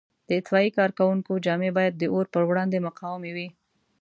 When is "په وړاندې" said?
2.33-2.83